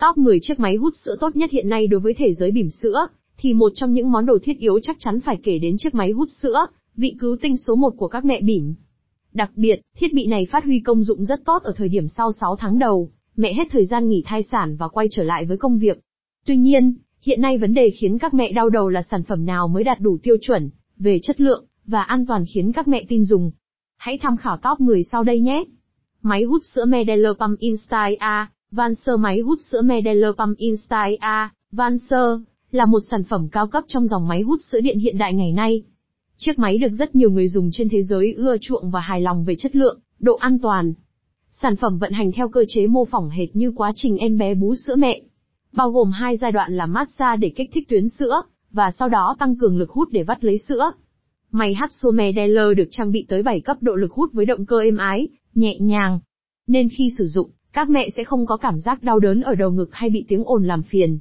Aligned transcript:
Top 0.00 0.18
10 0.18 0.38
chiếc 0.42 0.60
máy 0.60 0.76
hút 0.76 0.96
sữa 0.96 1.16
tốt 1.20 1.36
nhất 1.36 1.50
hiện 1.50 1.68
nay 1.68 1.86
đối 1.86 2.00
với 2.00 2.14
thế 2.14 2.32
giới 2.32 2.50
bỉm 2.50 2.70
sữa, 2.70 3.06
thì 3.38 3.52
một 3.52 3.72
trong 3.74 3.92
những 3.92 4.10
món 4.10 4.26
đồ 4.26 4.38
thiết 4.42 4.58
yếu 4.58 4.80
chắc 4.82 4.96
chắn 4.98 5.20
phải 5.20 5.36
kể 5.42 5.58
đến 5.58 5.76
chiếc 5.78 5.94
máy 5.94 6.10
hút 6.10 6.28
sữa, 6.42 6.66
vị 6.96 7.14
cứu 7.20 7.36
tinh 7.40 7.56
số 7.56 7.74
1 7.74 7.94
của 7.96 8.08
các 8.08 8.24
mẹ 8.24 8.40
bỉm. 8.40 8.74
Đặc 9.32 9.50
biệt, 9.56 9.80
thiết 9.96 10.14
bị 10.14 10.26
này 10.26 10.46
phát 10.50 10.64
huy 10.64 10.80
công 10.80 11.02
dụng 11.02 11.24
rất 11.24 11.44
tốt 11.44 11.62
ở 11.62 11.72
thời 11.76 11.88
điểm 11.88 12.08
sau 12.08 12.32
6 12.32 12.56
tháng 12.56 12.78
đầu, 12.78 13.10
mẹ 13.36 13.54
hết 13.54 13.68
thời 13.70 13.86
gian 13.86 14.08
nghỉ 14.08 14.22
thai 14.26 14.42
sản 14.42 14.76
và 14.76 14.88
quay 14.88 15.08
trở 15.10 15.22
lại 15.22 15.44
với 15.44 15.56
công 15.56 15.78
việc. 15.78 16.00
Tuy 16.46 16.56
nhiên, 16.56 16.94
hiện 17.22 17.40
nay 17.40 17.58
vấn 17.58 17.74
đề 17.74 17.90
khiến 17.90 18.18
các 18.18 18.34
mẹ 18.34 18.52
đau 18.52 18.70
đầu 18.70 18.88
là 18.88 19.02
sản 19.02 19.22
phẩm 19.22 19.46
nào 19.46 19.68
mới 19.68 19.84
đạt 19.84 20.00
đủ 20.00 20.18
tiêu 20.22 20.36
chuẩn 20.42 20.70
về 20.96 21.18
chất 21.22 21.40
lượng 21.40 21.64
và 21.86 22.02
an 22.02 22.26
toàn 22.26 22.44
khiến 22.54 22.72
các 22.72 22.88
mẹ 22.88 23.04
tin 23.08 23.24
dùng. 23.24 23.50
Hãy 23.96 24.18
tham 24.18 24.36
khảo 24.36 24.56
top 24.56 24.80
10 24.80 25.02
sau 25.02 25.24
đây 25.24 25.40
nhé. 25.40 25.64
Máy 26.22 26.42
hút 26.42 26.62
sữa 26.74 26.84
Medeller 26.84 27.32
Pump 27.38 27.58
Instyle 27.58 28.14
A, 28.18 28.50
Vanser 28.70 29.18
Máy 29.18 29.40
hút 29.40 29.58
sữa 29.60 29.82
Medeller 29.82 30.34
Pump 30.38 30.58
Instyle 30.58 31.16
A, 31.20 31.52
Vanser, 31.72 32.40
là 32.70 32.84
một 32.84 33.00
sản 33.10 33.24
phẩm 33.24 33.48
cao 33.52 33.66
cấp 33.66 33.84
trong 33.86 34.06
dòng 34.06 34.28
máy 34.28 34.42
hút 34.42 34.60
sữa 34.62 34.80
điện 34.80 34.98
hiện 34.98 35.18
đại 35.18 35.34
ngày 35.34 35.52
nay. 35.52 35.82
Chiếc 36.36 36.58
máy 36.58 36.78
được 36.78 36.92
rất 36.92 37.14
nhiều 37.14 37.30
người 37.30 37.48
dùng 37.48 37.70
trên 37.72 37.88
thế 37.88 38.02
giới 38.02 38.32
ưa 38.32 38.56
chuộng 38.60 38.90
và 38.90 39.00
hài 39.00 39.20
lòng 39.20 39.44
về 39.44 39.54
chất 39.58 39.76
lượng, 39.76 40.00
độ 40.20 40.36
an 40.36 40.58
toàn. 40.58 40.92
Sản 41.50 41.76
phẩm 41.76 41.98
vận 41.98 42.12
hành 42.12 42.32
theo 42.32 42.48
cơ 42.48 42.64
chế 42.68 42.86
mô 42.86 43.04
phỏng 43.04 43.30
hệt 43.30 43.56
như 43.56 43.72
quá 43.76 43.92
trình 43.94 44.16
em 44.16 44.38
bé 44.38 44.54
bú 44.54 44.74
sữa 44.74 44.96
mẹ. 44.96 45.20
Bao 45.72 45.90
gồm 45.90 46.10
hai 46.10 46.36
giai 46.36 46.52
đoạn 46.52 46.76
là 46.76 46.86
massage 46.86 47.36
để 47.36 47.48
kích 47.56 47.70
thích 47.72 47.88
tuyến 47.88 48.08
sữa, 48.08 48.42
và 48.70 48.90
sau 48.90 49.08
đó 49.08 49.36
tăng 49.38 49.56
cường 49.56 49.78
lực 49.78 49.90
hút 49.90 50.08
để 50.12 50.22
vắt 50.22 50.44
lấy 50.44 50.58
sữa. 50.58 50.92
Máy 51.50 51.74
Hatsume 51.74 52.32
Deller 52.36 52.76
được 52.76 52.88
trang 52.90 53.12
bị 53.12 53.26
tới 53.28 53.42
7 53.42 53.60
cấp 53.60 53.76
độ 53.80 53.94
lực 53.94 54.12
hút 54.12 54.32
với 54.32 54.46
động 54.46 54.66
cơ 54.66 54.80
êm 54.80 54.96
ái, 54.96 55.28
nhẹ 55.54 55.78
nhàng. 55.80 56.20
Nên 56.66 56.88
khi 56.88 57.10
sử 57.18 57.26
dụng, 57.26 57.50
các 57.72 57.90
mẹ 57.90 58.08
sẽ 58.16 58.24
không 58.24 58.46
có 58.46 58.56
cảm 58.56 58.80
giác 58.80 59.02
đau 59.02 59.18
đớn 59.18 59.40
ở 59.40 59.54
đầu 59.54 59.70
ngực 59.70 59.94
hay 59.94 60.10
bị 60.10 60.24
tiếng 60.28 60.44
ồn 60.44 60.64
làm 60.64 60.82
phiền. 60.82 61.18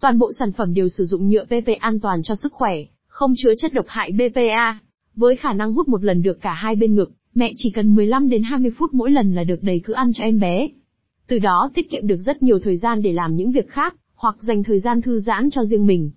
Toàn 0.00 0.18
bộ 0.18 0.30
sản 0.38 0.52
phẩm 0.52 0.74
đều 0.74 0.88
sử 0.88 1.04
dụng 1.04 1.28
nhựa 1.28 1.44
PP 1.44 1.78
an 1.80 2.00
toàn 2.00 2.22
cho 2.22 2.34
sức 2.34 2.52
khỏe, 2.52 2.76
không 3.06 3.32
chứa 3.36 3.54
chất 3.58 3.72
độc 3.72 3.84
hại 3.88 4.12
BPA. 4.12 4.78
Với 5.14 5.36
khả 5.36 5.52
năng 5.52 5.72
hút 5.72 5.88
một 5.88 6.04
lần 6.04 6.22
được 6.22 6.40
cả 6.40 6.52
hai 6.52 6.76
bên 6.76 6.94
ngực, 6.94 7.12
mẹ 7.34 7.52
chỉ 7.56 7.70
cần 7.70 7.94
15 7.94 8.28
đến 8.28 8.42
20 8.42 8.70
phút 8.78 8.94
mỗi 8.94 9.10
lần 9.10 9.34
là 9.34 9.44
được 9.44 9.62
đầy 9.62 9.80
cứ 9.84 9.92
ăn 9.92 10.12
cho 10.12 10.24
em 10.24 10.40
bé. 10.40 10.68
Từ 11.26 11.38
đó 11.38 11.70
tiết 11.74 11.90
kiệm 11.90 12.06
được 12.06 12.20
rất 12.26 12.42
nhiều 12.42 12.58
thời 12.58 12.76
gian 12.76 13.02
để 13.02 13.12
làm 13.12 13.36
những 13.36 13.52
việc 13.52 13.68
khác, 13.68 13.94
hoặc 14.14 14.36
dành 14.40 14.62
thời 14.62 14.80
gian 14.80 15.02
thư 15.02 15.18
giãn 15.18 15.50
cho 15.50 15.64
riêng 15.64 15.86
mình. 15.86 16.10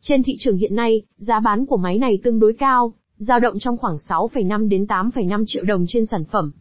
Trên 0.00 0.22
thị 0.22 0.36
trường 0.38 0.56
hiện 0.56 0.74
nay, 0.74 1.02
giá 1.16 1.40
bán 1.40 1.66
của 1.66 1.76
máy 1.76 1.98
này 1.98 2.18
tương 2.22 2.40
đối 2.40 2.52
cao, 2.52 2.94
dao 3.16 3.40
động 3.40 3.58
trong 3.58 3.76
khoảng 3.76 3.96
6,5 4.08 4.68
đến 4.68 4.84
8,5 4.84 5.44
triệu 5.46 5.64
đồng 5.64 5.84
trên 5.88 6.06
sản 6.06 6.24
phẩm. 6.24 6.52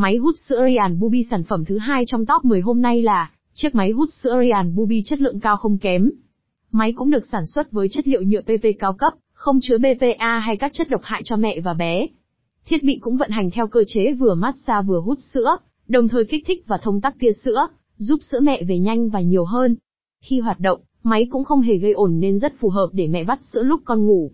Máy 0.00 0.16
hút 0.16 0.34
sữa 0.48 0.64
Rian 0.66 1.00
Bubi 1.00 1.22
sản 1.30 1.44
phẩm 1.44 1.64
thứ 1.64 1.78
hai 1.78 2.04
trong 2.06 2.26
top 2.26 2.44
10 2.44 2.60
hôm 2.60 2.82
nay 2.82 3.02
là 3.02 3.30
chiếc 3.52 3.74
máy 3.74 3.90
hút 3.90 4.08
sữa 4.12 4.40
Rian 4.42 4.74
Bubi 4.74 5.02
chất 5.04 5.20
lượng 5.20 5.40
cao 5.40 5.56
không 5.56 5.78
kém. 5.78 6.10
Máy 6.72 6.92
cũng 6.92 7.10
được 7.10 7.26
sản 7.26 7.46
xuất 7.46 7.72
với 7.72 7.88
chất 7.88 8.08
liệu 8.08 8.22
nhựa 8.22 8.40
PP 8.40 8.64
cao 8.78 8.92
cấp, 8.92 9.12
không 9.32 9.58
chứa 9.62 9.78
BPA 9.78 10.38
hay 10.38 10.56
các 10.56 10.72
chất 10.72 10.88
độc 10.88 11.00
hại 11.04 11.22
cho 11.24 11.36
mẹ 11.36 11.60
và 11.60 11.74
bé. 11.74 12.06
Thiết 12.66 12.82
bị 12.82 12.98
cũng 13.00 13.16
vận 13.16 13.30
hành 13.30 13.50
theo 13.50 13.66
cơ 13.66 13.84
chế 13.86 14.12
vừa 14.12 14.34
massage 14.34 14.86
vừa 14.86 15.00
hút 15.00 15.18
sữa, 15.20 15.56
đồng 15.88 16.08
thời 16.08 16.24
kích 16.24 16.44
thích 16.46 16.64
và 16.66 16.78
thông 16.82 17.00
tắc 17.00 17.18
tia 17.18 17.32
sữa, 17.32 17.66
giúp 17.96 18.20
sữa 18.22 18.40
mẹ 18.42 18.64
về 18.64 18.78
nhanh 18.78 19.08
và 19.08 19.20
nhiều 19.20 19.44
hơn. 19.44 19.76
Khi 20.24 20.40
hoạt 20.40 20.60
động, 20.60 20.80
máy 21.02 21.26
cũng 21.30 21.44
không 21.44 21.60
hề 21.60 21.76
gây 21.76 21.92
ổn 21.92 22.20
nên 22.20 22.38
rất 22.38 22.52
phù 22.60 22.68
hợp 22.68 22.88
để 22.92 23.06
mẹ 23.06 23.24
vắt 23.24 23.38
sữa 23.52 23.62
lúc 23.62 23.80
con 23.84 24.06
ngủ. 24.06 24.30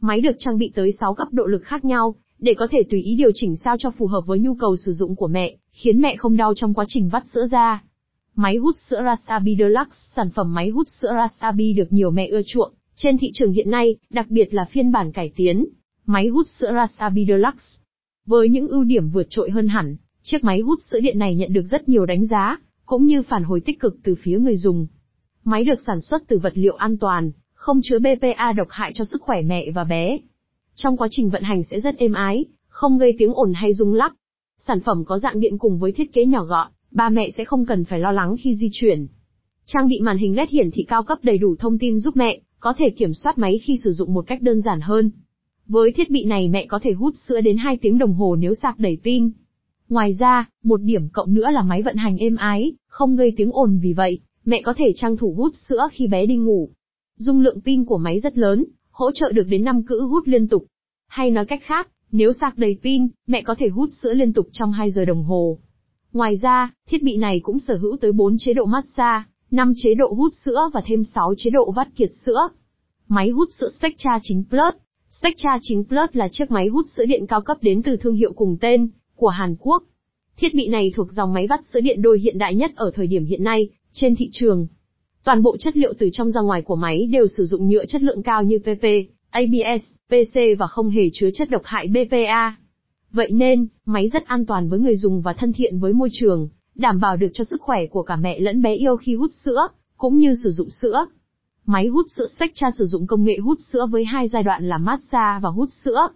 Máy 0.00 0.20
được 0.20 0.36
trang 0.38 0.58
bị 0.58 0.72
tới 0.74 0.92
6 1.00 1.14
cấp 1.14 1.28
độ 1.30 1.44
lực 1.44 1.62
khác 1.64 1.84
nhau, 1.84 2.14
để 2.42 2.54
có 2.54 2.66
thể 2.70 2.82
tùy 2.90 3.02
ý 3.02 3.14
điều 3.14 3.30
chỉnh 3.34 3.56
sao 3.56 3.76
cho 3.78 3.90
phù 3.90 4.06
hợp 4.06 4.20
với 4.26 4.38
nhu 4.38 4.54
cầu 4.54 4.76
sử 4.76 4.92
dụng 4.92 5.16
của 5.16 5.28
mẹ, 5.28 5.56
khiến 5.72 6.00
mẹ 6.00 6.16
không 6.16 6.36
đau 6.36 6.54
trong 6.56 6.74
quá 6.74 6.84
trình 6.88 7.08
vắt 7.08 7.26
sữa 7.26 7.46
ra. 7.50 7.82
Máy 8.34 8.56
hút 8.56 8.76
sữa 8.76 9.02
Rasabi 9.04 9.56
Deluxe, 9.58 9.96
sản 10.16 10.30
phẩm 10.30 10.54
máy 10.54 10.68
hút 10.68 10.88
sữa 10.88 11.12
Rasabi 11.16 11.72
được 11.72 11.92
nhiều 11.92 12.10
mẹ 12.10 12.26
ưa 12.26 12.42
chuộng 12.46 12.72
trên 12.94 13.18
thị 13.18 13.30
trường 13.34 13.52
hiện 13.52 13.70
nay, 13.70 13.96
đặc 14.10 14.26
biệt 14.30 14.54
là 14.54 14.64
phiên 14.64 14.92
bản 14.92 15.12
cải 15.12 15.32
tiến, 15.36 15.66
máy 16.06 16.28
hút 16.28 16.48
sữa 16.48 16.72
Rasabi 16.74 17.26
Deluxe. 17.28 17.82
Với 18.26 18.48
những 18.48 18.68
ưu 18.68 18.84
điểm 18.84 19.08
vượt 19.08 19.26
trội 19.30 19.50
hơn 19.50 19.68
hẳn, 19.68 19.96
chiếc 20.22 20.44
máy 20.44 20.60
hút 20.60 20.78
sữa 20.82 21.00
điện 21.00 21.18
này 21.18 21.34
nhận 21.34 21.52
được 21.52 21.64
rất 21.70 21.88
nhiều 21.88 22.06
đánh 22.06 22.26
giá, 22.26 22.56
cũng 22.86 23.06
như 23.06 23.22
phản 23.22 23.44
hồi 23.44 23.60
tích 23.60 23.80
cực 23.80 23.96
từ 24.02 24.14
phía 24.22 24.38
người 24.38 24.56
dùng. 24.56 24.86
Máy 25.44 25.64
được 25.64 25.80
sản 25.86 26.00
xuất 26.00 26.22
từ 26.28 26.38
vật 26.38 26.52
liệu 26.54 26.74
an 26.74 26.98
toàn, 26.98 27.30
không 27.54 27.80
chứa 27.82 27.98
BPA 27.98 28.52
độc 28.52 28.68
hại 28.70 28.92
cho 28.94 29.04
sức 29.04 29.22
khỏe 29.22 29.42
mẹ 29.42 29.70
và 29.70 29.84
bé. 29.84 30.18
Trong 30.74 30.96
quá 30.96 31.08
trình 31.10 31.30
vận 31.30 31.42
hành 31.42 31.62
sẽ 31.64 31.80
rất 31.80 31.96
êm 31.96 32.12
ái, 32.12 32.44
không 32.68 32.98
gây 32.98 33.14
tiếng 33.18 33.34
ồn 33.34 33.52
hay 33.54 33.74
rung 33.74 33.94
lắc. 33.94 34.14
Sản 34.58 34.80
phẩm 34.80 35.04
có 35.04 35.18
dạng 35.18 35.40
điện 35.40 35.58
cùng 35.58 35.78
với 35.78 35.92
thiết 35.92 36.12
kế 36.12 36.24
nhỏ 36.24 36.44
gọn, 36.44 36.70
ba 36.90 37.08
mẹ 37.08 37.30
sẽ 37.36 37.44
không 37.44 37.66
cần 37.66 37.84
phải 37.84 37.98
lo 37.98 38.12
lắng 38.12 38.36
khi 38.40 38.54
di 38.54 38.68
chuyển. 38.72 39.06
Trang 39.66 39.88
bị 39.88 40.00
màn 40.00 40.18
hình 40.18 40.36
LED 40.36 40.48
hiển 40.48 40.70
thị 40.70 40.84
cao 40.88 41.02
cấp 41.02 41.18
đầy 41.22 41.38
đủ 41.38 41.56
thông 41.58 41.78
tin 41.78 41.98
giúp 41.98 42.16
mẹ 42.16 42.40
có 42.60 42.74
thể 42.78 42.90
kiểm 42.90 43.14
soát 43.14 43.38
máy 43.38 43.58
khi 43.62 43.78
sử 43.84 43.92
dụng 43.92 44.14
một 44.14 44.26
cách 44.26 44.42
đơn 44.42 44.60
giản 44.60 44.80
hơn. 44.80 45.10
Với 45.66 45.92
thiết 45.92 46.10
bị 46.10 46.24
này 46.24 46.48
mẹ 46.48 46.66
có 46.66 46.78
thể 46.82 46.92
hút 46.92 47.14
sữa 47.16 47.40
đến 47.40 47.56
2 47.56 47.76
tiếng 47.76 47.98
đồng 47.98 48.14
hồ 48.14 48.36
nếu 48.36 48.54
sạc 48.54 48.78
đầy 48.78 48.98
pin. 49.04 49.30
Ngoài 49.88 50.12
ra, 50.18 50.48
một 50.64 50.80
điểm 50.82 51.08
cộng 51.08 51.34
nữa 51.34 51.50
là 51.50 51.62
máy 51.62 51.82
vận 51.82 51.96
hành 51.96 52.16
êm 52.16 52.36
ái, 52.36 52.72
không 52.88 53.16
gây 53.16 53.32
tiếng 53.36 53.50
ồn 53.52 53.78
vì 53.82 53.92
vậy, 53.92 54.20
mẹ 54.44 54.62
có 54.64 54.74
thể 54.76 54.92
trang 54.94 55.16
thủ 55.16 55.34
hút 55.36 55.52
sữa 55.68 55.88
khi 55.92 56.06
bé 56.06 56.26
đi 56.26 56.36
ngủ. 56.36 56.70
Dung 57.16 57.40
lượng 57.40 57.60
pin 57.60 57.84
của 57.84 57.98
máy 57.98 58.20
rất 58.20 58.38
lớn, 58.38 58.64
hỗ 58.92 59.10
trợ 59.12 59.32
được 59.32 59.46
đến 59.48 59.64
5 59.64 59.82
cữ 59.82 60.00
hút 60.00 60.28
liên 60.28 60.48
tục. 60.48 60.64
Hay 61.08 61.30
nói 61.30 61.46
cách 61.46 61.62
khác, 61.62 61.88
nếu 62.12 62.32
sạc 62.32 62.58
đầy 62.58 62.78
pin, 62.82 63.08
mẹ 63.26 63.42
có 63.42 63.54
thể 63.58 63.68
hút 63.68 63.90
sữa 64.02 64.14
liên 64.14 64.32
tục 64.32 64.46
trong 64.52 64.72
2 64.72 64.90
giờ 64.90 65.04
đồng 65.04 65.24
hồ. 65.24 65.58
Ngoài 66.12 66.36
ra, 66.36 66.70
thiết 66.88 67.02
bị 67.02 67.16
này 67.16 67.40
cũng 67.42 67.58
sở 67.58 67.76
hữu 67.76 67.96
tới 68.00 68.12
4 68.12 68.36
chế 68.38 68.52
độ 68.52 68.64
massage, 68.64 69.24
5 69.50 69.72
chế 69.76 69.94
độ 69.94 70.12
hút 70.16 70.32
sữa 70.44 70.70
và 70.74 70.82
thêm 70.84 71.04
6 71.04 71.34
chế 71.36 71.50
độ 71.50 71.70
vắt 71.70 71.88
kiệt 71.96 72.10
sữa. 72.24 72.48
Máy 73.08 73.28
hút 73.28 73.48
sữa 73.60 73.68
Spectra 73.78 74.18
9 74.22 74.44
Plus 74.50 74.74
Spectra 75.10 75.58
9 75.62 75.84
Plus 75.84 76.10
là 76.12 76.28
chiếc 76.32 76.50
máy 76.50 76.68
hút 76.68 76.86
sữa 76.96 77.04
điện 77.04 77.26
cao 77.26 77.40
cấp 77.40 77.56
đến 77.60 77.82
từ 77.82 77.96
thương 77.96 78.14
hiệu 78.14 78.32
cùng 78.32 78.56
tên, 78.60 78.90
của 79.16 79.28
Hàn 79.28 79.56
Quốc. 79.58 79.82
Thiết 80.36 80.54
bị 80.54 80.68
này 80.68 80.92
thuộc 80.96 81.12
dòng 81.12 81.32
máy 81.32 81.46
vắt 81.50 81.60
sữa 81.72 81.80
điện 81.80 82.02
đôi 82.02 82.18
hiện 82.18 82.38
đại 82.38 82.54
nhất 82.54 82.72
ở 82.76 82.90
thời 82.94 83.06
điểm 83.06 83.24
hiện 83.24 83.44
nay, 83.44 83.68
trên 83.92 84.14
thị 84.14 84.28
trường. 84.32 84.66
Toàn 85.24 85.42
bộ 85.42 85.56
chất 85.56 85.76
liệu 85.76 85.92
từ 85.98 86.08
trong 86.12 86.30
ra 86.30 86.40
ngoài 86.40 86.62
của 86.62 86.76
máy 86.76 87.06
đều 87.06 87.26
sử 87.26 87.44
dụng 87.44 87.68
nhựa 87.68 87.84
chất 87.86 88.02
lượng 88.02 88.22
cao 88.22 88.42
như 88.42 88.58
PP, 88.58 88.84
ABS, 89.30 89.92
PC 90.08 90.58
và 90.58 90.66
không 90.66 90.90
hề 90.90 91.02
chứa 91.12 91.30
chất 91.34 91.50
độc 91.50 91.62
hại 91.64 91.86
BPA. 91.86 92.56
Vậy 93.12 93.30
nên, 93.30 93.66
máy 93.84 94.08
rất 94.12 94.26
an 94.26 94.46
toàn 94.46 94.68
với 94.68 94.78
người 94.78 94.96
dùng 94.96 95.22
và 95.22 95.32
thân 95.32 95.52
thiện 95.52 95.78
với 95.78 95.92
môi 95.92 96.08
trường, 96.12 96.48
đảm 96.74 97.00
bảo 97.00 97.16
được 97.16 97.30
cho 97.34 97.44
sức 97.44 97.60
khỏe 97.60 97.86
của 97.86 98.02
cả 98.02 98.16
mẹ 98.16 98.40
lẫn 98.40 98.62
bé 98.62 98.74
yêu 98.74 98.96
khi 98.96 99.14
hút 99.14 99.30
sữa, 99.44 99.68
cũng 99.96 100.18
như 100.18 100.34
sử 100.42 100.50
dụng 100.50 100.68
sữa. 100.82 101.06
Máy 101.66 101.86
hút 101.86 102.06
sữa 102.16 102.26
Spectra 102.36 102.70
sử 102.78 102.84
dụng 102.84 103.06
công 103.06 103.24
nghệ 103.24 103.38
hút 103.38 103.58
sữa 103.72 103.86
với 103.90 104.04
hai 104.04 104.28
giai 104.28 104.42
đoạn 104.42 104.68
là 104.68 104.78
massage 104.78 105.40
và 105.42 105.48
hút 105.48 105.68
sữa. 105.84 106.08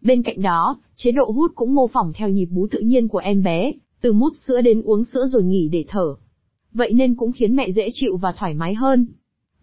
Bên 0.00 0.22
cạnh 0.22 0.42
đó, 0.42 0.78
chế 0.96 1.12
độ 1.12 1.24
hút 1.24 1.52
cũng 1.54 1.74
mô 1.74 1.86
phỏng 1.86 2.12
theo 2.12 2.28
nhịp 2.28 2.46
bú 2.50 2.66
tự 2.70 2.78
nhiên 2.78 3.08
của 3.08 3.18
em 3.18 3.42
bé, 3.42 3.72
từ 4.00 4.12
mút 4.12 4.32
sữa 4.46 4.60
đến 4.60 4.82
uống 4.82 5.04
sữa 5.04 5.26
rồi 5.26 5.42
nghỉ 5.42 5.68
để 5.68 5.84
thở. 5.88 6.14
Vậy 6.76 6.92
nên 6.92 7.14
cũng 7.14 7.32
khiến 7.32 7.56
mẹ 7.56 7.70
dễ 7.70 7.88
chịu 7.92 8.16
và 8.16 8.32
thoải 8.32 8.54
mái 8.54 8.74
hơn. 8.74 9.06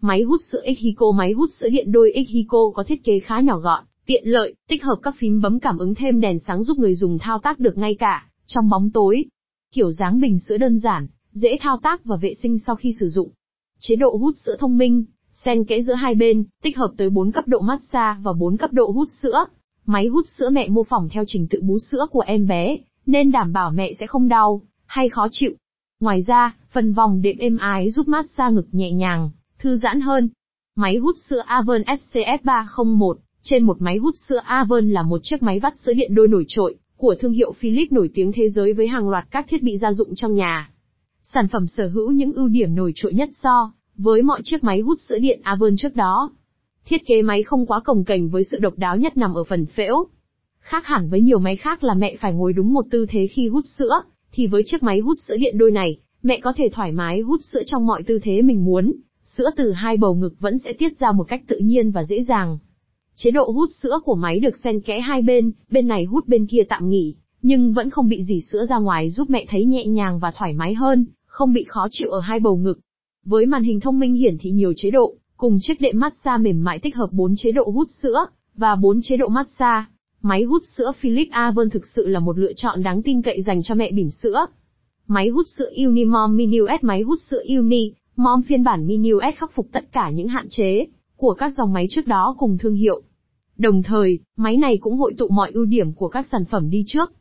Máy 0.00 0.22
hút 0.22 0.40
sữa 0.52 0.60
Exhico 0.64 1.12
Máy 1.12 1.32
hút 1.32 1.50
sữa 1.52 1.68
điện 1.72 1.92
đôi 1.92 2.12
Exhico 2.12 2.70
có 2.74 2.84
thiết 2.84 3.04
kế 3.04 3.18
khá 3.18 3.40
nhỏ 3.40 3.58
gọn, 3.58 3.84
tiện 4.06 4.22
lợi, 4.26 4.54
tích 4.68 4.82
hợp 4.82 4.98
các 5.02 5.14
phím 5.18 5.40
bấm 5.40 5.60
cảm 5.60 5.78
ứng 5.78 5.94
thêm 5.94 6.20
đèn 6.20 6.38
sáng 6.38 6.62
giúp 6.62 6.78
người 6.78 6.94
dùng 6.94 7.18
thao 7.18 7.38
tác 7.38 7.58
được 7.58 7.78
ngay 7.78 7.94
cả 7.94 8.26
trong 8.46 8.68
bóng 8.68 8.90
tối. 8.90 9.24
Kiểu 9.74 9.92
dáng 9.92 10.20
bình 10.20 10.38
sữa 10.38 10.56
đơn 10.56 10.78
giản, 10.78 11.06
dễ 11.32 11.56
thao 11.60 11.78
tác 11.82 12.04
và 12.04 12.16
vệ 12.16 12.34
sinh 12.34 12.58
sau 12.58 12.76
khi 12.76 12.92
sử 13.00 13.08
dụng. 13.08 13.30
Chế 13.78 13.96
độ 13.96 14.16
hút 14.16 14.34
sữa 14.36 14.56
thông 14.58 14.78
minh, 14.78 15.04
xen 15.44 15.64
kẽ 15.64 15.82
giữa 15.82 15.94
hai 15.94 16.14
bên, 16.14 16.44
tích 16.62 16.76
hợp 16.76 16.90
tới 16.96 17.10
4 17.10 17.32
cấp 17.32 17.48
độ 17.48 17.60
massage 17.60 18.20
và 18.22 18.32
4 18.32 18.56
cấp 18.56 18.72
độ 18.72 18.90
hút 18.90 19.08
sữa. 19.22 19.44
Máy 19.86 20.06
hút 20.06 20.24
sữa 20.38 20.50
mẹ 20.52 20.68
mô 20.68 20.82
phỏng 20.82 21.08
theo 21.08 21.24
trình 21.26 21.46
tự 21.50 21.60
bú 21.62 21.78
sữa 21.78 22.06
của 22.10 22.20
em 22.20 22.46
bé, 22.46 22.76
nên 23.06 23.32
đảm 23.32 23.52
bảo 23.52 23.70
mẹ 23.70 23.92
sẽ 24.00 24.06
không 24.06 24.28
đau 24.28 24.62
hay 24.86 25.08
khó 25.08 25.28
chịu. 25.30 25.52
Ngoài 26.00 26.22
ra, 26.26 26.56
phần 26.74 26.92
vòng 26.92 27.22
đệm 27.22 27.38
êm 27.38 27.56
ái 27.56 27.90
giúp 27.90 28.08
mát 28.08 28.26
xa 28.36 28.48
ngực 28.48 28.66
nhẹ 28.72 28.92
nhàng, 28.92 29.30
thư 29.58 29.76
giãn 29.76 30.00
hơn. 30.00 30.28
Máy 30.76 30.96
hút 30.96 31.16
sữa 31.28 31.42
Avon 31.46 31.82
SCF301 31.82 33.14
Trên 33.42 33.64
một 33.64 33.76
máy 33.80 33.96
hút 33.96 34.14
sữa 34.28 34.40
Avon 34.44 34.90
là 34.90 35.02
một 35.02 35.20
chiếc 35.22 35.42
máy 35.42 35.60
vắt 35.60 35.72
sữa 35.78 35.92
điện 35.92 36.14
đôi 36.14 36.28
nổi 36.28 36.44
trội 36.48 36.76
của 36.96 37.14
thương 37.20 37.32
hiệu 37.32 37.52
Philips 37.52 37.92
nổi 37.92 38.10
tiếng 38.14 38.32
thế 38.32 38.48
giới 38.48 38.72
với 38.72 38.88
hàng 38.88 39.08
loạt 39.08 39.26
các 39.30 39.46
thiết 39.48 39.62
bị 39.62 39.78
gia 39.78 39.92
dụng 39.92 40.14
trong 40.14 40.34
nhà. 40.34 40.70
Sản 41.22 41.48
phẩm 41.48 41.66
sở 41.66 41.88
hữu 41.88 42.10
những 42.10 42.32
ưu 42.32 42.48
điểm 42.48 42.74
nổi 42.74 42.92
trội 42.94 43.14
nhất 43.14 43.28
so 43.42 43.72
với 43.96 44.22
mọi 44.22 44.40
chiếc 44.44 44.64
máy 44.64 44.80
hút 44.80 45.00
sữa 45.00 45.18
điện 45.18 45.40
Avon 45.42 45.76
trước 45.76 45.96
đó. 45.96 46.30
Thiết 46.84 47.06
kế 47.06 47.22
máy 47.22 47.42
không 47.42 47.66
quá 47.66 47.80
cồng 47.80 48.04
kềnh 48.04 48.28
với 48.28 48.44
sự 48.44 48.58
độc 48.58 48.78
đáo 48.78 48.96
nhất 48.96 49.16
nằm 49.16 49.34
ở 49.34 49.44
phần 49.44 49.66
phễu. 49.66 50.06
Khác 50.60 50.86
hẳn 50.86 51.10
với 51.10 51.20
nhiều 51.20 51.38
máy 51.38 51.56
khác 51.56 51.84
là 51.84 51.94
mẹ 51.94 52.16
phải 52.20 52.32
ngồi 52.32 52.52
đúng 52.52 52.72
một 52.72 52.84
tư 52.90 53.06
thế 53.08 53.26
khi 53.26 53.48
hút 53.48 53.64
sữa, 53.66 54.02
thì 54.32 54.46
với 54.46 54.62
chiếc 54.66 54.82
máy 54.82 55.00
hút 55.00 55.18
sữa 55.20 55.36
điện 55.38 55.58
đôi 55.58 55.70
này, 55.70 55.98
mẹ 56.24 56.40
có 56.40 56.52
thể 56.56 56.68
thoải 56.72 56.92
mái 56.92 57.20
hút 57.20 57.40
sữa 57.52 57.62
trong 57.66 57.86
mọi 57.86 58.02
tư 58.02 58.18
thế 58.22 58.42
mình 58.42 58.64
muốn, 58.64 58.92
sữa 59.24 59.50
từ 59.56 59.72
hai 59.72 59.96
bầu 59.96 60.14
ngực 60.14 60.40
vẫn 60.40 60.58
sẽ 60.58 60.72
tiết 60.72 60.98
ra 60.98 61.12
một 61.12 61.24
cách 61.24 61.42
tự 61.46 61.58
nhiên 61.58 61.90
và 61.90 62.04
dễ 62.04 62.22
dàng. 62.22 62.58
Chế 63.14 63.30
độ 63.30 63.50
hút 63.50 63.68
sữa 63.82 63.98
của 64.04 64.14
máy 64.14 64.40
được 64.40 64.56
xen 64.64 64.80
kẽ 64.80 65.00
hai 65.00 65.22
bên, 65.22 65.52
bên 65.70 65.88
này 65.88 66.04
hút 66.04 66.28
bên 66.28 66.46
kia 66.46 66.62
tạm 66.68 66.88
nghỉ, 66.88 67.14
nhưng 67.42 67.72
vẫn 67.72 67.90
không 67.90 68.08
bị 68.08 68.22
dỉ 68.22 68.40
sữa 68.40 68.64
ra 68.68 68.78
ngoài 68.78 69.10
giúp 69.10 69.30
mẹ 69.30 69.44
thấy 69.48 69.64
nhẹ 69.64 69.86
nhàng 69.86 70.18
và 70.18 70.32
thoải 70.36 70.52
mái 70.52 70.74
hơn, 70.74 71.06
không 71.26 71.52
bị 71.52 71.64
khó 71.68 71.86
chịu 71.90 72.10
ở 72.10 72.20
hai 72.20 72.40
bầu 72.40 72.56
ngực. 72.56 72.80
Với 73.24 73.46
màn 73.46 73.62
hình 73.62 73.80
thông 73.80 73.98
minh 73.98 74.14
hiển 74.14 74.38
thị 74.38 74.50
nhiều 74.50 74.72
chế 74.76 74.90
độ, 74.90 75.14
cùng 75.36 75.58
chiếc 75.60 75.80
đệm 75.80 75.98
massage 75.98 76.42
mềm 76.42 76.64
mại 76.64 76.78
tích 76.78 76.96
hợp 76.96 77.12
4 77.12 77.34
chế 77.36 77.52
độ 77.52 77.64
hút 77.74 77.88
sữa 78.02 78.26
và 78.56 78.76
4 78.76 79.00
chế 79.02 79.16
độ 79.16 79.28
massage, 79.28 79.84
máy 80.22 80.42
hút 80.42 80.62
sữa 80.76 80.92
Philips 81.00 81.30
Avon 81.30 81.70
thực 81.70 81.86
sự 81.86 82.06
là 82.06 82.20
một 82.20 82.38
lựa 82.38 82.52
chọn 82.56 82.82
đáng 82.82 83.02
tin 83.02 83.22
cậy 83.22 83.42
dành 83.42 83.62
cho 83.62 83.74
mẹ 83.74 83.92
bỉm 83.92 84.10
sữa. 84.10 84.46
Máy 85.06 85.28
hút 85.28 85.46
sữa 85.58 85.70
Unimom 85.76 86.36
Minius, 86.36 86.82
Máy 86.82 87.02
hút 87.02 87.20
sữa 87.20 87.42
Uni, 87.48 87.92
Mom 88.16 88.42
phiên 88.42 88.64
bản 88.64 88.86
Minius 88.86 89.34
khắc 89.36 89.52
phục 89.54 89.68
tất 89.72 89.92
cả 89.92 90.10
những 90.10 90.28
hạn 90.28 90.46
chế 90.50 90.86
của 91.16 91.34
các 91.34 91.52
dòng 91.56 91.72
máy 91.72 91.86
trước 91.90 92.06
đó 92.06 92.34
cùng 92.38 92.58
thương 92.58 92.74
hiệu. 92.74 93.02
Đồng 93.56 93.82
thời, 93.82 94.18
máy 94.36 94.56
này 94.56 94.76
cũng 94.76 94.96
hội 94.96 95.14
tụ 95.18 95.28
mọi 95.28 95.50
ưu 95.54 95.64
điểm 95.64 95.92
của 95.92 96.08
các 96.08 96.26
sản 96.32 96.44
phẩm 96.44 96.70
đi 96.70 96.84
trước. 96.86 97.12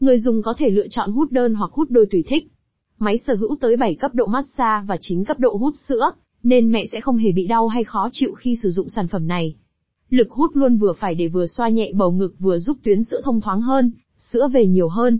Người 0.00 0.18
dùng 0.18 0.42
có 0.42 0.54
thể 0.58 0.70
lựa 0.70 0.88
chọn 0.88 1.12
hút 1.12 1.32
đơn 1.32 1.54
hoặc 1.54 1.70
hút 1.72 1.90
đôi 1.90 2.06
tùy 2.10 2.24
thích. 2.26 2.52
Máy 2.98 3.18
sở 3.18 3.34
hữu 3.34 3.56
tới 3.60 3.76
7 3.76 3.94
cấp 3.94 4.14
độ 4.14 4.26
massage 4.26 4.86
và 4.86 4.96
9 5.00 5.24
cấp 5.24 5.38
độ 5.38 5.56
hút 5.56 5.74
sữa, 5.88 6.10
nên 6.42 6.72
mẹ 6.72 6.86
sẽ 6.92 7.00
không 7.00 7.16
hề 7.16 7.32
bị 7.32 7.46
đau 7.46 7.68
hay 7.68 7.84
khó 7.84 8.08
chịu 8.12 8.34
khi 8.34 8.56
sử 8.62 8.70
dụng 8.70 8.88
sản 8.88 9.08
phẩm 9.08 9.26
này. 9.26 9.54
Lực 10.10 10.30
hút 10.30 10.50
luôn 10.56 10.76
vừa 10.76 10.92
phải 10.92 11.14
để 11.14 11.28
vừa 11.28 11.46
xoa 11.46 11.68
nhẹ 11.68 11.92
bầu 11.94 12.12
ngực 12.12 12.34
vừa 12.38 12.58
giúp 12.58 12.76
tuyến 12.82 13.04
sữa 13.04 13.20
thông 13.24 13.40
thoáng 13.40 13.60
hơn, 13.60 13.92
sữa 14.18 14.48
về 14.52 14.66
nhiều 14.66 14.88
hơn. 14.88 15.18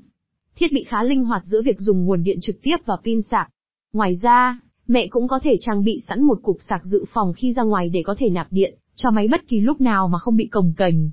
Thiết 0.56 0.72
bị 0.72 0.84
khá 0.84 1.02
linh 1.02 1.24
hoạt 1.24 1.42
giữa 1.44 1.62
việc 1.62 1.80
dùng 1.80 2.04
nguồn 2.04 2.22
điện 2.22 2.38
trực 2.42 2.62
tiếp 2.62 2.76
và 2.86 2.96
pin 3.04 3.22
sạc. 3.22 3.50
Ngoài 3.92 4.14
ra, 4.22 4.60
mẹ 4.86 5.06
cũng 5.06 5.28
có 5.28 5.38
thể 5.38 5.56
trang 5.60 5.84
bị 5.84 6.00
sẵn 6.08 6.22
một 6.22 6.38
cục 6.42 6.56
sạc 6.68 6.84
dự 6.84 7.04
phòng 7.12 7.32
khi 7.32 7.52
ra 7.52 7.62
ngoài 7.62 7.88
để 7.88 8.02
có 8.02 8.14
thể 8.18 8.30
nạp 8.30 8.46
điện 8.50 8.74
cho 8.96 9.10
máy 9.10 9.28
bất 9.28 9.48
kỳ 9.48 9.60
lúc 9.60 9.80
nào 9.80 10.08
mà 10.08 10.18
không 10.18 10.36
bị 10.36 10.46
cồng 10.46 10.72
kềnh. 10.76 11.10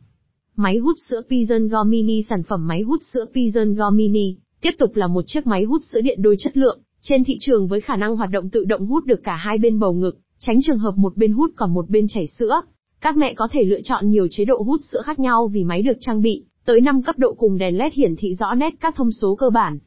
Máy 0.56 0.78
hút 0.78 0.96
sữa 1.10 1.22
Pigeon 1.30 1.68
Go 1.68 1.84
Mini 1.84 2.22
Sản 2.30 2.44
phẩm 2.44 2.68
máy 2.68 2.82
hút 2.82 3.02
sữa 3.14 3.26
Pigeon 3.34 3.74
Go 3.74 3.90
Mini 3.90 4.36
tiếp 4.62 4.72
tục 4.80 4.96
là 4.96 5.08
một 5.08 5.24
chiếc 5.28 5.48
máy 5.48 5.64
hút 5.64 5.82
sữa 5.92 6.02
điện 6.02 6.22
đôi 6.22 6.36
chất 6.40 6.58
lượng 6.58 6.80
trên 7.02 7.24
thị 7.24 7.38
trường 7.40 7.68
với 7.68 7.82
khả 7.82 7.96
năng 7.96 8.16
hoạt 8.16 8.30
động 8.32 8.50
tự 8.50 8.66
động 8.66 8.86
hút 8.86 9.06
được 9.06 9.24
cả 9.24 9.36
hai 9.36 9.58
bên 9.58 9.80
bầu 9.80 9.94
ngực, 9.94 10.18
tránh 10.40 10.60
trường 10.62 10.78
hợp 10.78 10.98
một 10.98 11.18
bên 11.18 11.32
hút 11.32 11.52
còn 11.56 11.74
một 11.74 11.90
bên 11.90 12.08
chảy 12.08 12.28
sữa. 12.28 12.62
Các 13.02 13.18
mẹ 13.18 13.34
có 13.34 13.48
thể 13.52 13.64
lựa 13.64 13.82
chọn 13.84 14.10
nhiều 14.10 14.28
chế 14.32 14.46
độ 14.46 14.62
hút 14.66 14.82
sữa 14.92 15.02
khác 15.06 15.20
nhau 15.20 15.48
vì 15.48 15.64
máy 15.64 15.82
được 15.82 15.98
trang 16.00 16.22
bị 16.22 16.46
tới 16.68 16.82
5 16.82 17.02
cấp 17.02 17.20
độ 17.20 17.34
cùng 17.34 17.58
đèn 17.58 17.78
LED 17.78 17.94
hiển 17.94 18.16
thị 18.16 18.36
rõ 18.36 18.56
nét 18.56 18.74
các 18.80 18.96
thông 18.96 19.12
số 19.12 19.36
cơ 19.36 19.50
bản. 19.50 19.80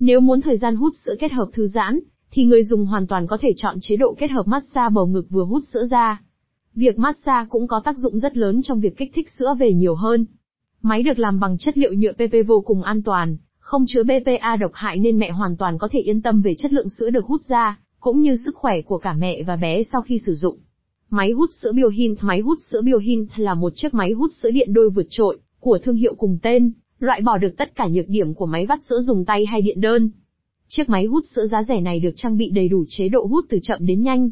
Nếu 0.00 0.20
muốn 0.20 0.40
thời 0.40 0.56
gian 0.56 0.76
hút 0.76 0.92
sữa 1.04 1.14
kết 1.18 1.32
hợp 1.32 1.48
thư 1.52 1.66
giãn, 1.66 2.00
thì 2.30 2.44
người 2.44 2.64
dùng 2.64 2.86
hoàn 2.86 3.06
toàn 3.06 3.26
có 3.26 3.38
thể 3.40 3.52
chọn 3.56 3.76
chế 3.80 3.96
độ 3.96 4.14
kết 4.18 4.30
hợp 4.30 4.46
massage 4.46 4.94
bầu 4.94 5.06
ngực 5.06 5.30
vừa 5.30 5.44
hút 5.44 5.62
sữa 5.72 5.84
ra. 5.90 6.22
Việc 6.74 6.98
massage 6.98 7.46
cũng 7.48 7.68
có 7.68 7.80
tác 7.84 7.96
dụng 7.96 8.18
rất 8.18 8.36
lớn 8.36 8.62
trong 8.62 8.80
việc 8.80 8.96
kích 8.96 9.10
thích 9.14 9.30
sữa 9.38 9.54
về 9.58 9.72
nhiều 9.72 9.94
hơn. 9.94 10.26
Máy 10.82 11.02
được 11.02 11.18
làm 11.18 11.40
bằng 11.40 11.58
chất 11.58 11.78
liệu 11.78 11.92
nhựa 11.92 12.12
PP 12.12 12.46
vô 12.46 12.60
cùng 12.60 12.82
an 12.82 13.02
toàn, 13.02 13.36
không 13.58 13.84
chứa 13.88 14.02
BPA 14.02 14.56
độc 14.56 14.70
hại 14.74 14.98
nên 14.98 15.18
mẹ 15.18 15.30
hoàn 15.30 15.56
toàn 15.56 15.78
có 15.78 15.88
thể 15.92 16.00
yên 16.00 16.22
tâm 16.22 16.42
về 16.42 16.54
chất 16.58 16.72
lượng 16.72 16.88
sữa 16.88 17.10
được 17.10 17.24
hút 17.24 17.40
ra, 17.48 17.78
cũng 18.00 18.20
như 18.20 18.36
sức 18.44 18.54
khỏe 18.56 18.82
của 18.82 18.98
cả 18.98 19.12
mẹ 19.12 19.42
và 19.42 19.56
bé 19.56 19.82
sau 19.82 20.02
khi 20.02 20.18
sử 20.18 20.34
dụng. 20.34 20.58
Máy 21.10 21.30
hút 21.30 21.50
sữa 21.62 21.72
Biohint 21.72 22.18
Máy 22.22 22.40
hút 22.40 22.58
sữa 22.70 22.82
Biohint 22.82 23.28
là 23.36 23.54
một 23.54 23.72
chiếc 23.76 23.94
máy 23.94 24.12
hút 24.12 24.30
sữa 24.32 24.50
điện 24.50 24.72
đôi 24.72 24.90
vượt 24.90 25.06
trội, 25.10 25.38
của 25.60 25.78
thương 25.82 25.96
hiệu 25.96 26.14
cùng 26.14 26.38
tên, 26.42 26.72
loại 26.98 27.20
bỏ 27.20 27.38
được 27.38 27.56
tất 27.56 27.74
cả 27.74 27.88
nhược 27.88 28.08
điểm 28.08 28.34
của 28.34 28.46
máy 28.46 28.66
vắt 28.66 28.78
sữa 28.88 29.00
dùng 29.00 29.24
tay 29.24 29.46
hay 29.46 29.62
điện 29.62 29.80
đơn. 29.80 30.10
Chiếc 30.68 30.88
máy 30.88 31.06
hút 31.06 31.24
sữa 31.34 31.46
giá 31.46 31.62
rẻ 31.62 31.80
này 31.80 32.00
được 32.00 32.12
trang 32.16 32.36
bị 32.36 32.50
đầy 32.50 32.68
đủ 32.68 32.84
chế 32.88 33.08
độ 33.08 33.26
hút 33.26 33.44
từ 33.48 33.58
chậm 33.62 33.86
đến 33.86 34.02
nhanh. 34.02 34.30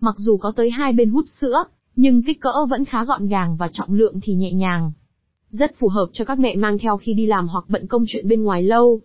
Mặc 0.00 0.14
dù 0.18 0.36
có 0.36 0.52
tới 0.56 0.70
hai 0.70 0.92
bên 0.92 1.10
hút 1.10 1.24
sữa, 1.40 1.64
nhưng 1.96 2.22
kích 2.22 2.40
cỡ 2.40 2.52
vẫn 2.70 2.84
khá 2.84 3.04
gọn 3.04 3.26
gàng 3.26 3.56
và 3.56 3.68
trọng 3.72 3.94
lượng 3.94 4.20
thì 4.22 4.34
nhẹ 4.34 4.52
nhàng. 4.52 4.92
Rất 5.50 5.78
phù 5.78 5.88
hợp 5.88 6.06
cho 6.12 6.24
các 6.24 6.38
mẹ 6.38 6.56
mang 6.56 6.78
theo 6.78 6.96
khi 6.96 7.14
đi 7.14 7.26
làm 7.26 7.48
hoặc 7.48 7.64
bận 7.68 7.86
công 7.86 8.04
chuyện 8.08 8.28
bên 8.28 8.42
ngoài 8.42 8.62
lâu. 8.62 9.00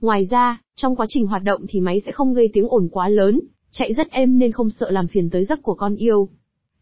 Ngoài 0.00 0.24
ra, 0.24 0.60
trong 0.74 0.96
quá 0.96 1.06
trình 1.08 1.26
hoạt 1.26 1.42
động 1.42 1.60
thì 1.68 1.80
máy 1.80 2.00
sẽ 2.00 2.12
không 2.12 2.34
gây 2.34 2.50
tiếng 2.52 2.68
ồn 2.68 2.88
quá 2.92 3.08
lớn, 3.08 3.40
chạy 3.70 3.92
rất 3.92 4.10
êm 4.10 4.38
nên 4.38 4.52
không 4.52 4.70
sợ 4.70 4.90
làm 4.90 5.06
phiền 5.06 5.30
tới 5.30 5.44
giấc 5.44 5.62
của 5.62 5.74
con 5.74 5.96
yêu. 5.96 6.28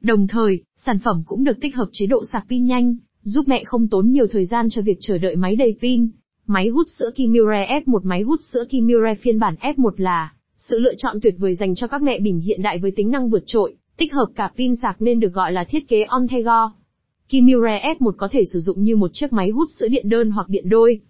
Đồng 0.01 0.27
thời, 0.27 0.63
sản 0.77 0.99
phẩm 1.05 1.23
cũng 1.27 1.45
được 1.45 1.61
tích 1.61 1.77
hợp 1.77 1.89
chế 1.93 2.07
độ 2.07 2.23
sạc 2.33 2.47
pin 2.49 2.65
nhanh, 2.65 2.97
giúp 3.25 3.49
mẹ 3.49 3.65
không 3.65 3.89
tốn 3.89 4.11
nhiều 4.11 4.27
thời 4.27 4.47
gian 4.47 4.67
cho 4.71 4.83
việc 4.83 4.99
chờ 5.01 5.19
đợi 5.19 5.37
máy 5.37 5.57
đầy 5.57 5.77
pin. 5.83 6.09
Máy 6.47 6.69
hút 6.69 6.87
sữa 6.99 7.11
Kimure 7.15 7.81
F1 7.87 8.01
Máy 8.03 8.23
hút 8.23 8.41
sữa 8.53 8.65
Kimure 8.71 9.15
phiên 9.15 9.39
bản 9.39 9.55
F1 9.61 9.91
là 9.97 10.33
sự 10.57 10.79
lựa 10.79 10.95
chọn 10.99 11.17
tuyệt 11.23 11.35
vời 11.39 11.55
dành 11.55 11.75
cho 11.75 11.87
các 11.87 12.03
mẹ 12.03 12.21
bỉm 12.21 12.41
hiện 12.41 12.63
đại 12.63 12.79
với 12.79 12.91
tính 12.91 13.11
năng 13.11 13.31
vượt 13.31 13.43
trội, 13.47 13.75
tích 13.97 14.13
hợp 14.13 14.27
cả 14.35 14.51
pin 14.57 14.77
sạc 14.77 15.03
nên 15.03 15.21
được 15.21 15.33
gọi 15.33 15.53
là 15.53 15.65
thiết 15.65 15.89
kế 15.89 16.03
on 16.03 16.29
the 16.29 16.43
go. 16.43 16.73
Kimure 17.29 17.81
F1 17.99 18.13
có 18.17 18.29
thể 18.33 18.45
sử 18.53 18.61
dụng 18.61 18.83
như 18.83 18.97
một 18.97 19.11
chiếc 19.13 19.33
máy 19.33 19.51
hút 19.51 19.69
sữa 19.79 19.89
điện 19.89 20.09
đơn 20.09 20.31
hoặc 20.31 20.49
điện 20.49 20.69
đôi. 20.69 21.01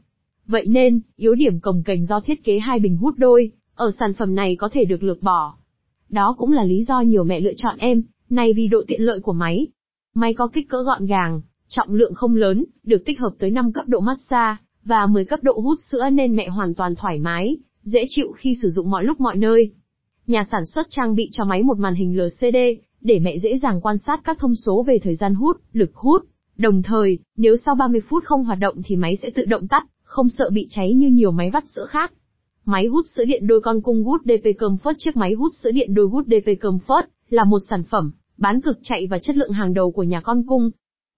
Vậy 0.46 0.66
nên, 0.66 1.00
yếu 1.16 1.34
điểm 1.34 1.60
cồng 1.60 1.82
kềnh 1.82 2.06
do 2.06 2.20
thiết 2.20 2.44
kế 2.44 2.58
hai 2.58 2.78
bình 2.78 2.96
hút 2.96 3.14
đôi, 3.18 3.50
ở 3.74 3.90
sản 3.98 4.14
phẩm 4.14 4.34
này 4.34 4.56
có 4.56 4.68
thể 4.72 4.84
được 4.84 5.02
lược 5.02 5.22
bỏ. 5.22 5.54
Đó 6.08 6.34
cũng 6.38 6.52
là 6.52 6.64
lý 6.64 6.84
do 6.84 7.00
nhiều 7.00 7.24
mẹ 7.24 7.40
lựa 7.40 7.54
chọn 7.56 7.76
em, 7.78 8.02
này 8.30 8.52
vì 8.52 8.68
độ 8.68 8.82
tiện 8.86 9.02
lợi 9.02 9.20
của 9.20 9.32
máy. 9.32 9.66
Máy 10.14 10.34
có 10.34 10.48
kích 10.48 10.68
cỡ 10.68 10.82
gọn 10.82 11.06
gàng, 11.06 11.40
trọng 11.76 11.94
lượng 11.94 12.14
không 12.14 12.34
lớn, 12.34 12.64
được 12.84 13.04
tích 13.04 13.20
hợp 13.20 13.30
tới 13.38 13.50
5 13.50 13.72
cấp 13.72 13.84
độ 13.88 14.00
massage, 14.00 14.56
và 14.84 15.06
10 15.06 15.24
cấp 15.24 15.40
độ 15.42 15.52
hút 15.52 15.78
sữa 15.90 16.10
nên 16.12 16.36
mẹ 16.36 16.48
hoàn 16.48 16.74
toàn 16.74 16.94
thoải 16.94 17.18
mái, 17.18 17.56
dễ 17.82 18.04
chịu 18.08 18.32
khi 18.36 18.56
sử 18.62 18.68
dụng 18.68 18.90
mọi 18.90 19.04
lúc 19.04 19.20
mọi 19.20 19.36
nơi. 19.36 19.70
Nhà 20.26 20.44
sản 20.50 20.66
xuất 20.66 20.86
trang 20.90 21.14
bị 21.14 21.28
cho 21.32 21.44
máy 21.44 21.62
một 21.62 21.78
màn 21.78 21.94
hình 21.94 22.18
LCD, 22.18 22.56
để 23.00 23.18
mẹ 23.18 23.38
dễ 23.38 23.58
dàng 23.58 23.80
quan 23.80 23.98
sát 23.98 24.20
các 24.24 24.38
thông 24.38 24.54
số 24.54 24.82
về 24.82 24.98
thời 24.98 25.14
gian 25.14 25.34
hút, 25.34 25.56
lực 25.72 25.94
hút. 25.94 26.24
Đồng 26.56 26.82
thời, 26.82 27.18
nếu 27.36 27.56
sau 27.56 27.74
30 27.74 28.00
phút 28.08 28.24
không 28.24 28.44
hoạt 28.44 28.58
động 28.58 28.76
thì 28.84 28.96
máy 28.96 29.16
sẽ 29.16 29.30
tự 29.30 29.44
động 29.44 29.68
tắt, 29.68 29.86
không 30.02 30.28
sợ 30.28 30.50
bị 30.52 30.66
cháy 30.70 30.94
như 30.94 31.08
nhiều 31.08 31.30
máy 31.30 31.50
vắt 31.50 31.64
sữa 31.68 31.86
khác. 31.88 32.12
Máy 32.64 32.86
hút 32.86 33.06
sữa 33.16 33.24
điện 33.24 33.46
đôi 33.46 33.60
con 33.60 33.80
cung 33.80 34.04
Good 34.04 34.20
DP 34.24 34.46
Comfort 34.60 34.94
Chiếc 34.98 35.16
máy 35.16 35.32
hút 35.32 35.54
sữa 35.54 35.70
điện 35.70 35.94
đôi 35.94 36.06
Good 36.06 36.26
DP 36.26 36.48
Comfort 36.64 37.02
là 37.30 37.44
một 37.44 37.58
sản 37.70 37.82
phẩm 37.82 38.12
bán 38.38 38.60
cực 38.60 38.78
chạy 38.82 39.06
và 39.06 39.18
chất 39.18 39.36
lượng 39.36 39.52
hàng 39.52 39.74
đầu 39.74 39.90
của 39.90 40.02
nhà 40.02 40.20
con 40.20 40.42
cung. 40.46 40.70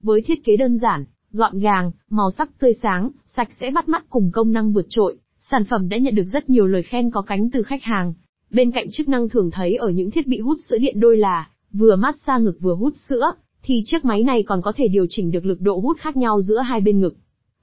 Với 0.07 0.23
thiết 0.23 0.45
kế 0.45 0.57
đơn 0.57 0.79
giản, 0.79 1.05
gọn 1.33 1.59
gàng, 1.59 1.91
màu 2.11 2.31
sắc 2.31 2.59
tươi 2.59 2.73
sáng, 2.83 3.11
sạch 3.27 3.49
sẽ 3.61 3.71
bắt 3.71 3.89
mắt 3.89 4.05
cùng 4.11 4.31
công 4.33 4.53
năng 4.53 4.73
vượt 4.73 4.87
trội, 4.89 5.17
sản 5.41 5.65
phẩm 5.65 5.89
đã 5.89 5.99
nhận 5.99 6.15
được 6.15 6.27
rất 6.33 6.51
nhiều 6.51 6.67
lời 6.67 6.83
khen 6.83 7.11
có 7.11 7.23
cánh 7.23 7.51
từ 7.51 7.63
khách 7.63 7.83
hàng. 7.83 8.15
Bên 8.51 8.71
cạnh 8.71 8.87
chức 8.93 9.09
năng 9.09 9.29
thường 9.29 9.51
thấy 9.51 9.75
ở 9.75 9.91
những 9.91 10.11
thiết 10.11 10.27
bị 10.27 10.41
hút 10.41 10.59
sữa 10.69 10.77
điện 10.81 11.01
đôi 11.01 11.17
là 11.17 11.49
vừa 11.73 11.97
massage 11.97 12.45
ngực 12.45 12.59
vừa 12.61 12.75
hút 12.75 12.93
sữa, 13.09 13.33
thì 13.63 13.83
chiếc 13.85 14.05
máy 14.05 14.23
này 14.23 14.43
còn 14.43 14.63
có 14.63 14.73
thể 14.77 14.89
điều 14.89 15.07
chỉnh 15.09 15.31
được 15.31 15.45
lực 15.45 15.61
độ 15.61 15.79
hút 15.79 15.99
khác 16.01 16.17
nhau 16.17 16.41
giữa 16.41 16.59
hai 16.59 16.81
bên 16.81 17.01
ngực. 17.01 17.17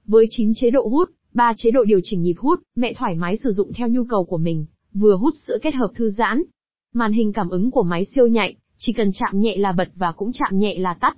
Với 0.06 0.26
9 0.30 0.52
chế 0.54 0.70
độ 0.70 0.88
hút, 0.88 1.10
3 1.34 1.52
chế 1.56 1.70
độ 1.70 1.84
điều 1.84 2.00
chỉnh 2.02 2.22
nhịp 2.22 2.36
hút, 2.38 2.60
mẹ 2.76 2.94
thoải 2.94 3.14
mái 3.14 3.36
sử 3.36 3.50
dụng 3.50 3.72
theo 3.72 3.88
nhu 3.88 4.04
cầu 4.04 4.24
của 4.24 4.38
mình, 4.38 4.66
vừa 4.94 5.16
hút 5.16 5.34
sữa 5.46 5.58
kết 5.62 5.74
hợp 5.74 5.90
thư 5.94 6.10
giãn. 6.10 6.42
Màn 6.94 7.12
hình 7.12 7.32
cảm 7.32 7.48
ứng 7.48 7.70
của 7.70 7.82
máy 7.82 8.04
siêu 8.04 8.26
nhạy, 8.26 8.56
chỉ 8.76 8.92
cần 8.92 9.10
chạm 9.14 9.40
nhẹ 9.40 9.56
là 9.56 9.72
bật 9.72 9.88
và 9.94 10.12
cũng 10.12 10.30
chạm 10.32 10.58
nhẹ 10.58 10.78
là 10.78 10.94
tắt. 10.94 11.16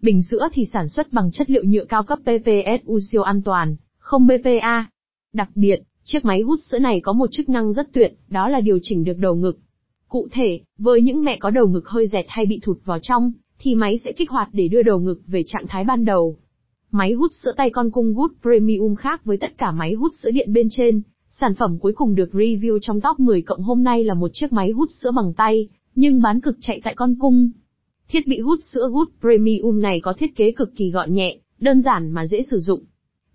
Bình 0.00 0.22
sữa 0.22 0.48
thì 0.52 0.64
sản 0.72 0.88
xuất 0.88 1.12
bằng 1.12 1.30
chất 1.30 1.50
liệu 1.50 1.64
nhựa 1.64 1.84
cao 1.84 2.02
cấp 2.02 2.18
PPSU 2.22 3.00
siêu 3.10 3.22
an 3.22 3.42
toàn, 3.42 3.76
không 3.98 4.26
BPA. 4.26 4.86
Đặc 5.32 5.50
biệt, 5.54 5.80
chiếc 6.04 6.24
máy 6.24 6.40
hút 6.40 6.60
sữa 6.62 6.78
này 6.78 7.00
có 7.00 7.12
một 7.12 7.32
chức 7.32 7.48
năng 7.48 7.72
rất 7.72 7.92
tuyệt, 7.92 8.12
đó 8.28 8.48
là 8.48 8.60
điều 8.60 8.78
chỉnh 8.82 9.04
được 9.04 9.18
đầu 9.18 9.34
ngực. 9.34 9.58
Cụ 10.08 10.28
thể, 10.32 10.60
với 10.78 11.00
những 11.00 11.24
mẹ 11.24 11.36
có 11.36 11.50
đầu 11.50 11.68
ngực 11.68 11.88
hơi 11.88 12.06
dẹt 12.06 12.24
hay 12.28 12.46
bị 12.46 12.60
thụt 12.62 12.78
vào 12.84 12.98
trong, 13.02 13.32
thì 13.58 13.74
máy 13.74 13.98
sẽ 14.04 14.12
kích 14.12 14.30
hoạt 14.30 14.48
để 14.52 14.68
đưa 14.68 14.82
đầu 14.82 14.98
ngực 14.98 15.20
về 15.26 15.42
trạng 15.46 15.66
thái 15.68 15.84
ban 15.84 16.04
đầu. 16.04 16.36
Máy 16.90 17.12
hút 17.12 17.30
sữa 17.44 17.52
tay 17.56 17.70
con 17.70 17.90
cung 17.90 18.14
Good 18.14 18.30
Premium 18.42 18.94
khác 18.94 19.24
với 19.24 19.36
tất 19.36 19.58
cả 19.58 19.72
máy 19.72 19.92
hút 19.92 20.12
sữa 20.22 20.30
điện 20.30 20.52
bên 20.52 20.68
trên. 20.70 21.02
Sản 21.30 21.54
phẩm 21.54 21.78
cuối 21.78 21.92
cùng 21.92 22.14
được 22.14 22.30
review 22.32 22.78
trong 22.82 23.00
top 23.00 23.20
10 23.20 23.42
cộng 23.42 23.62
hôm 23.62 23.82
nay 23.82 24.04
là 24.04 24.14
một 24.14 24.30
chiếc 24.32 24.52
máy 24.52 24.70
hút 24.70 24.88
sữa 25.02 25.10
bằng 25.16 25.32
tay, 25.36 25.68
nhưng 25.94 26.22
bán 26.22 26.40
cực 26.40 26.56
chạy 26.60 26.80
tại 26.84 26.94
con 26.94 27.14
cung. 27.18 27.50
Thiết 28.08 28.26
bị 28.26 28.40
hút 28.40 28.58
sữa 28.62 28.88
Good 28.92 29.08
Premium 29.20 29.80
này 29.80 30.00
có 30.00 30.12
thiết 30.12 30.36
kế 30.36 30.52
cực 30.52 30.76
kỳ 30.76 30.90
gọn 30.90 31.14
nhẹ, 31.14 31.38
đơn 31.60 31.80
giản 31.80 32.10
mà 32.10 32.26
dễ 32.26 32.42
sử 32.50 32.58
dụng. 32.58 32.84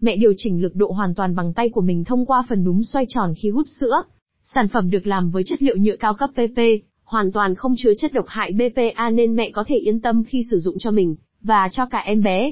Mẹ 0.01 0.15
điều 0.15 0.33
chỉnh 0.37 0.61
lực 0.61 0.75
độ 0.75 0.91
hoàn 0.91 1.15
toàn 1.15 1.35
bằng 1.35 1.53
tay 1.53 1.69
của 1.69 1.81
mình 1.81 2.03
thông 2.03 2.25
qua 2.25 2.43
phần 2.49 2.63
núm 2.63 2.83
xoay 2.83 3.05
tròn 3.09 3.33
khi 3.37 3.49
hút 3.49 3.65
sữa. 3.79 4.03
Sản 4.43 4.67
phẩm 4.67 4.89
được 4.89 5.07
làm 5.07 5.31
với 5.31 5.43
chất 5.43 5.61
liệu 5.61 5.77
nhựa 5.77 5.95
cao 5.95 6.13
cấp 6.13 6.29
PP, 6.33 6.59
hoàn 7.03 7.31
toàn 7.31 7.55
không 7.55 7.73
chứa 7.77 7.93
chất 7.97 8.13
độc 8.13 8.25
hại 8.27 8.51
BPA 8.51 9.09
nên 9.09 9.35
mẹ 9.35 9.51
có 9.51 9.63
thể 9.67 9.75
yên 9.75 10.01
tâm 10.01 10.23
khi 10.23 10.43
sử 10.51 10.59
dụng 10.59 10.75
cho 10.79 10.91
mình, 10.91 11.15
và 11.41 11.69
cho 11.71 11.85
cả 11.85 11.99
em 11.99 12.23
bé. 12.23 12.51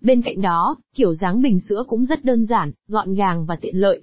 Bên 0.00 0.22
cạnh 0.22 0.40
đó, 0.40 0.76
kiểu 0.94 1.14
dáng 1.14 1.42
bình 1.42 1.60
sữa 1.60 1.84
cũng 1.88 2.04
rất 2.04 2.24
đơn 2.24 2.44
giản, 2.44 2.72
gọn 2.88 3.14
gàng 3.14 3.46
và 3.46 3.56
tiện 3.56 3.76
lợi. 3.76 4.02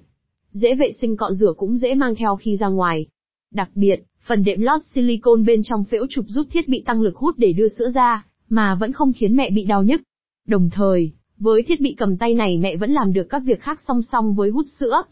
Dễ 0.52 0.74
vệ 0.74 0.92
sinh 1.00 1.16
cọ 1.16 1.32
rửa 1.32 1.52
cũng 1.56 1.76
dễ 1.76 1.94
mang 1.94 2.14
theo 2.14 2.36
khi 2.36 2.56
ra 2.56 2.68
ngoài. 2.68 3.06
Đặc 3.50 3.70
biệt, 3.74 4.02
phần 4.24 4.44
đệm 4.44 4.60
lót 4.60 4.80
silicon 4.94 5.44
bên 5.44 5.62
trong 5.62 5.84
phễu 5.84 6.06
trục 6.10 6.24
giúp 6.28 6.46
thiết 6.52 6.68
bị 6.68 6.82
tăng 6.86 7.02
lực 7.02 7.16
hút 7.16 7.34
để 7.38 7.52
đưa 7.52 7.68
sữa 7.68 7.90
ra, 7.94 8.24
mà 8.48 8.74
vẫn 8.74 8.92
không 8.92 9.12
khiến 9.12 9.36
mẹ 9.36 9.50
bị 9.50 9.64
đau 9.64 9.82
nhức. 9.82 10.02
Đồng 10.46 10.70
thời, 10.70 11.12
với 11.38 11.62
thiết 11.62 11.80
bị 11.80 11.94
cầm 11.98 12.16
tay 12.16 12.34
này 12.34 12.58
mẹ 12.58 12.76
vẫn 12.76 12.92
làm 12.92 13.12
được 13.12 13.24
các 13.30 13.42
việc 13.44 13.60
khác 13.60 13.78
song 13.88 14.02
song 14.02 14.34
với 14.34 14.50
hút 14.50 14.66
sữa, 14.78 15.02